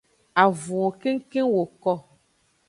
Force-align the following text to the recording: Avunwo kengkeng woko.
Avunwo 0.43 0.89
kengkeng 1.01 1.51
woko. 1.53 1.93